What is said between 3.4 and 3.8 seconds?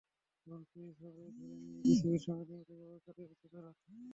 তারা।